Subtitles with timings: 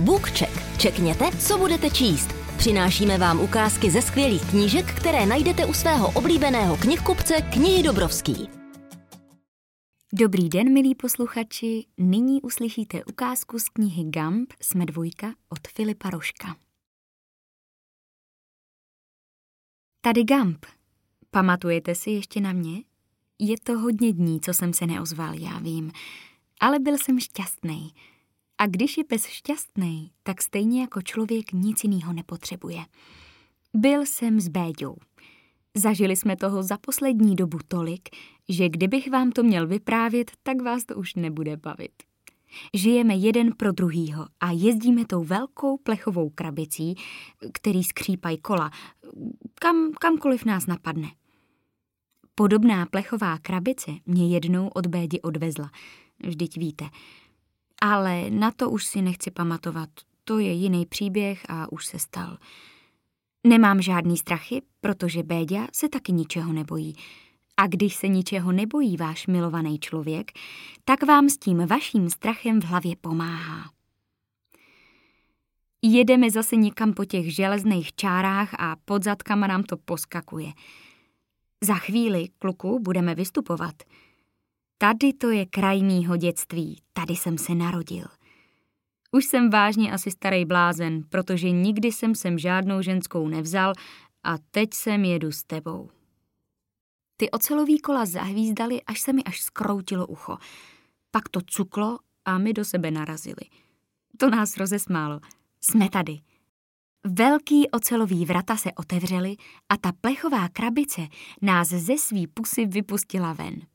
[0.00, 0.78] BookCheck.
[0.78, 2.28] Čekněte, co budete číst.
[2.58, 8.48] Přinášíme vám ukázky ze skvělých knížek, které najdete u svého oblíbeného knihkupce Knihy Dobrovský.
[10.12, 11.86] Dobrý den, milí posluchači.
[11.98, 16.56] Nyní uslyšíte ukázku z knihy Gump Jsme dvojka od Filipa Roška.
[20.00, 20.66] Tady Gump.
[21.30, 22.82] Pamatujete si ještě na mě?
[23.38, 25.92] Je to hodně dní, co jsem se neozval, já vím.
[26.60, 27.92] Ale byl jsem šťastný.
[28.60, 32.84] A když je pes šťastný, tak stejně jako člověk nic jiného nepotřebuje.
[33.74, 34.96] Byl jsem s Béďou.
[35.76, 38.08] Zažili jsme toho za poslední dobu tolik,
[38.48, 41.92] že kdybych vám to měl vyprávět, tak vás to už nebude bavit.
[42.74, 46.94] Žijeme jeden pro druhýho a jezdíme tou velkou plechovou krabicí,
[47.52, 48.70] který skřípají kola,
[49.54, 51.08] kam, kamkoliv nás napadne.
[52.34, 55.70] Podobná plechová krabice mě jednou od Bédi odvezla.
[56.26, 56.84] Vždyť víte.
[57.80, 59.88] Ale na to už si nechci pamatovat.
[60.24, 62.38] To je jiný příběh a už se stal.
[63.46, 66.94] Nemám žádný strachy, protože Béďa se taky ničeho nebojí.
[67.56, 70.32] A když se ničeho nebojí váš milovaný člověk,
[70.84, 73.70] tak vám s tím vaším strachem v hlavě pomáhá.
[75.82, 80.52] Jedeme zase někam po těch železných čárách a pod zadkama nám to poskakuje.
[81.64, 83.74] Za chvíli, kluku, budeme vystupovat.
[84.82, 88.04] Tady to je kraj mýho dětství, tady jsem se narodil.
[89.12, 93.72] Už jsem vážně asi starý blázen, protože nikdy jsem sem žádnou ženskou nevzal
[94.24, 95.90] a teď sem jedu s tebou.
[97.16, 100.38] Ty ocelový kola zahvízdali, až se mi až skroutilo ucho.
[101.10, 103.42] Pak to cuklo a my do sebe narazili.
[104.16, 105.20] To nás rozesmálo.
[105.60, 106.18] Jsme tady.
[107.06, 109.36] Velký ocelový vrata se otevřely
[109.68, 111.06] a ta plechová krabice
[111.42, 113.69] nás ze svý pusy vypustila ven.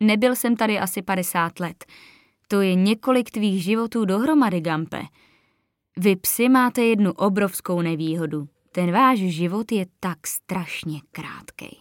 [0.00, 1.84] Nebyl jsem tady asi 50 let.
[2.48, 5.02] To je několik tvých životů dohromady, Gampe.
[5.96, 8.48] Vy psi máte jednu obrovskou nevýhodu.
[8.72, 11.76] Ten váš život je tak strašně krátkej.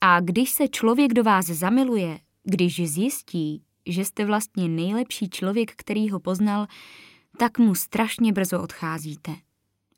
[0.00, 6.10] A když se člověk do vás zamiluje, když zjistí, že jste vlastně nejlepší člověk, který
[6.10, 6.66] ho poznal,
[7.38, 9.32] tak mu strašně brzo odcházíte.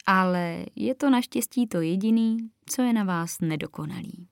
[0.07, 4.29] Ale je to naštěstí to jediný, co je na vás nedokonalý.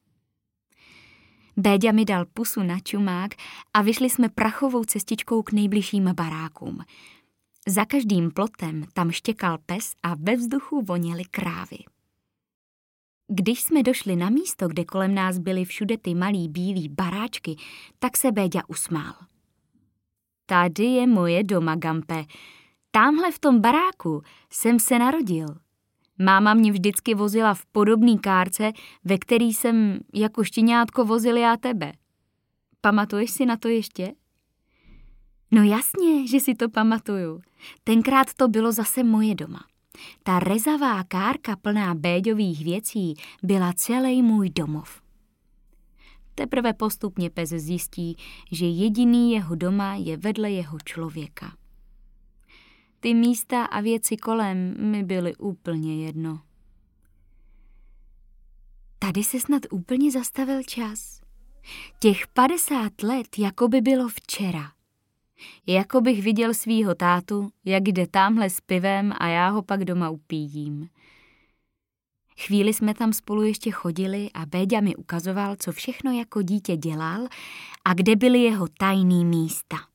[1.57, 3.35] Béďa mi dal pusu na čumák
[3.75, 6.79] a vyšli jsme prachovou cestičkou k nejbližším barákům.
[7.69, 11.79] Za každým plotem tam štěkal pes a ve vzduchu voněly krávy.
[13.29, 17.57] Když jsme došli na místo, kde kolem nás byly všude ty malý bílý baráčky,
[17.99, 19.15] tak se Béďa usmál.
[20.47, 22.25] Tady je moje doma, Gampe.
[22.91, 25.47] Támhle v tom baráku jsem se narodil.
[26.19, 28.73] Máma mě vždycky vozila v podobný kárce,
[29.05, 31.93] ve který jsem jako štěňátko vozil já tebe.
[32.81, 34.13] Pamatuješ si na to ještě?
[35.51, 37.41] No jasně, že si to pamatuju.
[37.85, 39.65] Tenkrát to bylo zase moje doma.
[40.23, 45.01] Ta rezavá kárka plná béďových věcí byla celý můj domov.
[46.35, 48.17] Teprve postupně pes zjistí,
[48.53, 51.53] že jediný jeho doma je vedle jeho člověka.
[53.05, 56.41] Ty místa a věci kolem mi byly úplně jedno.
[58.99, 61.21] Tady se snad úplně zastavil čas.
[62.01, 64.73] Těch padesát let jako by bylo včera.
[65.67, 70.11] Jako bych viděl svýho tátu, jak jde tamhle s pivem a já ho pak doma
[70.11, 70.89] upíjím.
[72.39, 77.29] Chvíli jsme tam spolu ještě chodili a Béďa mi ukazoval, co všechno jako dítě dělal
[77.85, 79.94] a kde byly jeho tajný místa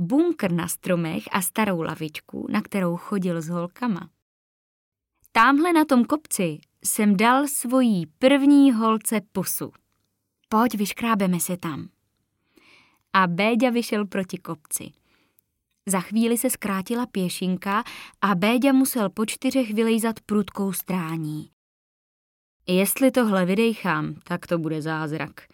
[0.00, 4.10] bunkr na stromech a starou lavičku, na kterou chodil s holkama.
[5.32, 9.72] Támhle na tom kopci jsem dal svojí první holce pusu.
[10.48, 11.88] Pojď, vyškrábeme se tam.
[13.12, 14.92] A Béďa vyšel proti kopci.
[15.86, 17.84] Za chvíli se zkrátila pěšinka
[18.20, 21.50] a Béďa musel po čtyřech vylejzat prudkou strání.
[22.66, 25.49] Jestli tohle vydejchám, tak to bude zázrak.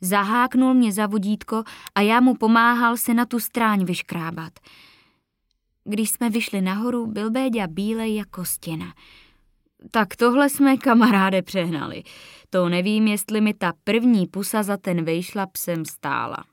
[0.00, 1.64] Zaháknul mě za vodítko
[1.94, 4.52] a já mu pomáhal se na tu stráň vyškrábat.
[5.84, 8.94] Když jsme vyšli nahoru, byl Béďa bílej jako stěna.
[9.90, 12.02] Tak tohle jsme kamaráde přehnali.
[12.50, 16.44] To nevím, jestli mi ta první pusa za ten vejšlap sem stála.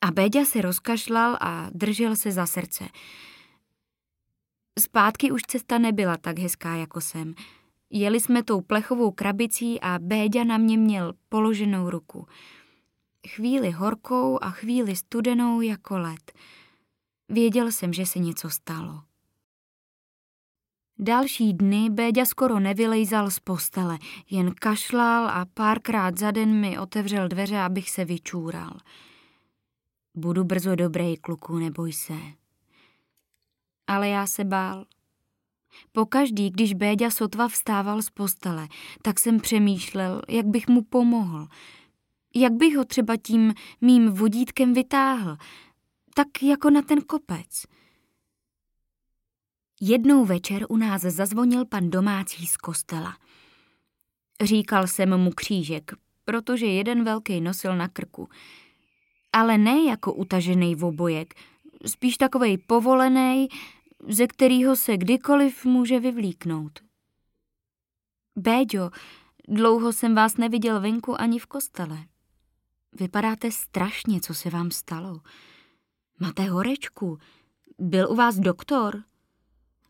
[0.00, 2.84] A Béďa se rozkašlal a držel se za srdce.
[4.78, 7.34] Zpátky už cesta nebyla tak hezká jako sem.
[7.90, 12.26] Jeli jsme tou plechovou krabicí a Béďa na mě měl položenou ruku.
[13.28, 16.32] Chvíli horkou a chvíli studenou jako led.
[17.28, 19.02] Věděl jsem, že se něco stalo.
[20.98, 23.98] Další dny Béďa skoro nevylejzal z postele,
[24.30, 28.78] jen kašlal a párkrát za den mi otevřel dveře, abych se vyčúral.
[30.14, 32.14] Budu brzo dobrý, kluku, neboj se.
[33.86, 34.84] Ale já se bál.
[35.92, 38.68] Pokaždý, když Béďa sotva vstával z postele,
[39.02, 41.46] tak jsem přemýšlel, jak bych mu pomohl.
[42.34, 45.36] Jak bych ho třeba tím mým vodítkem vytáhl,
[46.14, 47.64] tak jako na ten kopec.
[49.80, 53.16] Jednou večer u nás zazvonil pan domácí z kostela.
[54.42, 55.92] Říkal jsem mu křížek,
[56.24, 58.28] protože jeden velký nosil na krku.
[59.32, 61.34] Ale ne jako utažený obojek,
[61.86, 63.48] spíš takovej povolený,
[64.08, 66.80] ze kterého se kdykoliv může vyvlíknout.
[68.36, 68.90] Béďo,
[69.48, 71.98] dlouho jsem vás neviděl venku ani v kostele.
[72.92, 75.20] Vypadáte strašně, co se vám stalo.
[76.20, 77.18] Máte horečku.
[77.78, 79.02] Byl u vás doktor?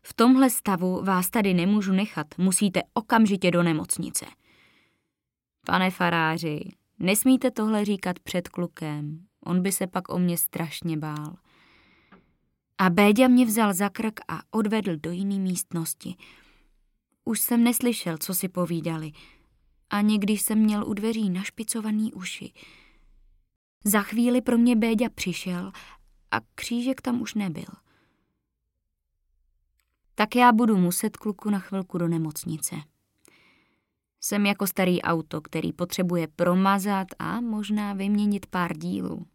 [0.01, 4.25] V tomhle stavu vás tady nemůžu nechat, musíte okamžitě do nemocnice.
[5.65, 6.59] Pane faráři,
[6.99, 11.35] nesmíte tohle říkat před klukem, on by se pak o mě strašně bál.
[12.77, 16.15] A Béďa mě vzal za krk a odvedl do jiné místnosti.
[17.25, 19.11] Už jsem neslyšel, co si povídali,
[19.89, 22.53] ani když jsem měl u dveří našpicovaný uši.
[23.83, 25.71] Za chvíli pro mě Béďa přišel
[26.31, 27.65] a křížek tam už nebyl.
[30.15, 32.75] Tak já budu muset kluku na chvilku do nemocnice.
[34.21, 39.25] Jsem jako starý auto, který potřebuje promazat a možná vyměnit pár dílů.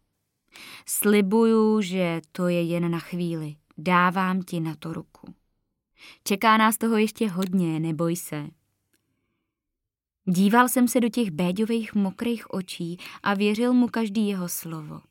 [0.85, 3.55] Slibuju, že to je jen na chvíli.
[3.77, 5.33] Dávám ti na to ruku.
[6.23, 8.47] Čeká nás toho ještě hodně, neboj se.
[10.25, 15.01] Díval jsem se do těch béďových mokrých očí a věřil mu každý jeho slovo.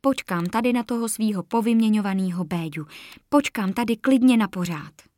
[0.00, 2.86] Počkám tady na toho svýho povyměňovaného béďu.
[3.28, 5.11] Počkám tady klidně na pořád.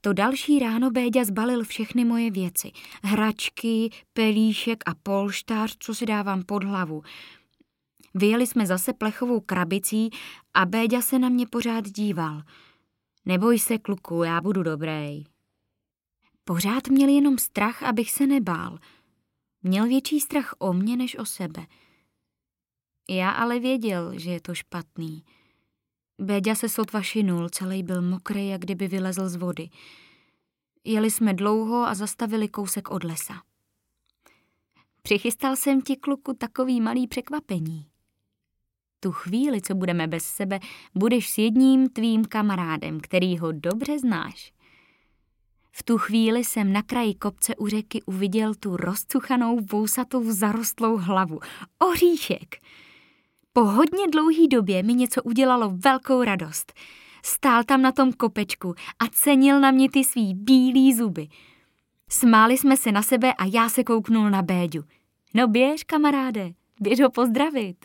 [0.00, 2.72] To další ráno Béďa zbalil všechny moje věci.
[3.02, 7.02] Hračky, pelíšek a polštář, co si dávám pod hlavu.
[8.14, 10.10] Vyjeli jsme zase plechovou krabicí
[10.54, 12.42] a Béďa se na mě pořád díval.
[13.24, 15.24] Neboj se, kluku, já budu dobrý.
[16.44, 18.78] Pořád měl jenom strach, abych se nebál.
[19.62, 21.66] Měl větší strach o mě než o sebe.
[23.10, 25.24] Já ale věděl, že je to špatný.
[26.20, 29.68] Béďa se sotva šinul, celý byl mokrý, jak kdyby vylezl z vody.
[30.84, 33.42] Jeli jsme dlouho a zastavili kousek od lesa.
[35.02, 37.86] Přichystal jsem ti, kluku, takový malý překvapení.
[39.00, 40.60] Tu chvíli, co budeme bez sebe,
[40.94, 44.52] budeš s jedním tvým kamarádem, který ho dobře znáš.
[45.72, 51.40] V tu chvíli jsem na kraji kopce u řeky uviděl tu rozcuchanou, vousatou, zarostlou hlavu.
[51.78, 52.56] Oříšek!
[53.52, 56.72] Po hodně dlouhý době mi něco udělalo velkou radost.
[57.24, 61.28] Stál tam na tom kopečku a cenil na mě ty svý bílý zuby.
[62.08, 64.82] Smáli jsme se na sebe a já se kouknul na Béďu.
[65.34, 67.76] No běž, kamaráde, běž ho pozdravit.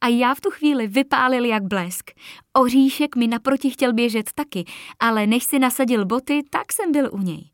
[0.00, 2.10] A já v tu chvíli vypálil jak blesk.
[2.52, 4.64] Oříšek mi naproti chtěl běžet taky,
[5.00, 7.50] ale než si nasadil boty, tak jsem byl u něj.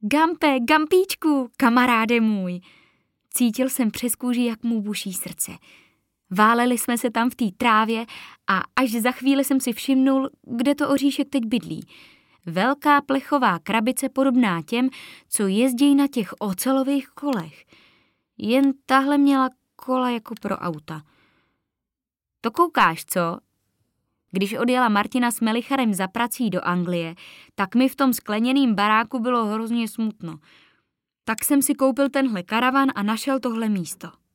[0.00, 2.60] Gampe, Gampíčku, kamaráde můj.
[3.30, 5.52] Cítil jsem přes kůži, jak mu buší srdce.
[6.30, 8.06] Váleli jsme se tam v té trávě
[8.46, 11.86] a až za chvíli jsem si všimnul, kde to oříšek teď bydlí.
[12.46, 14.88] Velká plechová krabice podobná těm,
[15.28, 17.64] co jezdí na těch ocelových kolech.
[18.38, 21.02] Jen tahle měla kola jako pro auta.
[22.40, 23.38] To koukáš, co?
[24.30, 27.14] Když odjela Martina s Melicharem za prací do Anglie,
[27.54, 30.38] tak mi v tom skleněném baráku bylo hrozně smutno.
[31.24, 34.25] Tak jsem si koupil tenhle karavan a našel tohle místo.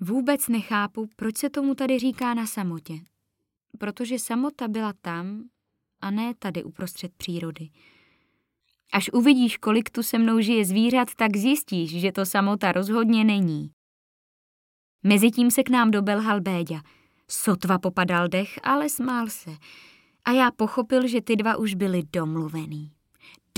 [0.00, 2.94] Vůbec nechápu, proč se tomu tady říká na samotě.
[3.78, 5.42] Protože samota byla tam
[6.00, 7.68] a ne tady uprostřed přírody.
[8.92, 13.70] Až uvidíš, kolik tu se mnou žije zvířat, tak zjistíš, že to samota rozhodně není.
[15.02, 16.80] Mezitím se k nám dobelhal Béďa.
[17.30, 19.50] Sotva popadal dech, ale smál se.
[20.24, 22.92] A já pochopil, že ty dva už byli domluvený.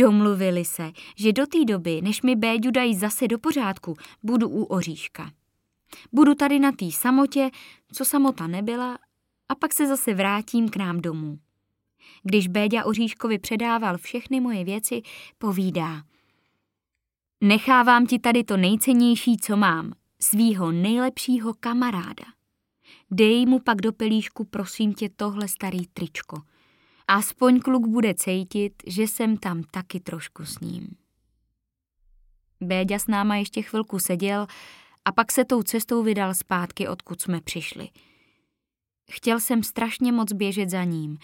[0.00, 4.64] Domluvili se, že do té doby, než mi Béďu dají zase do pořádku, budu u
[4.64, 5.30] oříška.
[6.12, 7.50] Budu tady na té samotě,
[7.92, 8.98] co samota nebyla,
[9.48, 11.38] a pak se zase vrátím k nám domů.
[12.22, 15.02] Když Béďa Oříškovi předával všechny moje věci,
[15.38, 16.02] povídá.
[17.40, 22.24] Nechávám ti tady to nejcennější, co mám, svýho nejlepšího kamaráda.
[23.10, 26.42] Dej mu pak do pelíšku, prosím tě, tohle starý tričko.
[27.08, 30.88] Aspoň kluk bude cítit, že jsem tam taky trošku s ním.
[32.60, 34.46] Béďa s náma ještě chvilku seděl
[35.08, 37.88] a pak se tou cestou vydal zpátky, odkud jsme přišli.
[39.10, 41.18] Chtěl jsem strašně moc běžet za ním,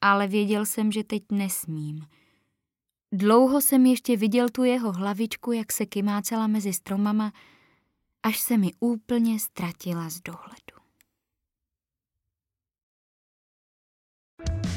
[0.00, 2.06] ale věděl jsem, že teď nesmím.
[3.12, 7.32] Dlouho jsem ještě viděl tu jeho hlavičku, jak se kymácela mezi stromama
[8.22, 10.69] až se mi úplně ztratila z dohledu.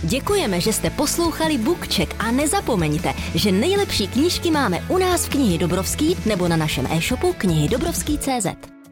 [0.03, 5.57] Děkujeme, že jste poslouchali Bookcheck a nezapomeňte, že nejlepší knížky máme u nás v knihy
[5.57, 8.82] Dobrovský nebo na našem e-shopu knihy Dobrovský.cz.